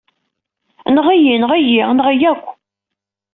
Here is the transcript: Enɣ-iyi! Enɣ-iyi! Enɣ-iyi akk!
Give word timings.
Enɣ-iyi! 0.87 1.33
Enɣ-iyi! 1.35 1.81
Enɣ-iyi 1.91 2.25
akk! 2.33 2.45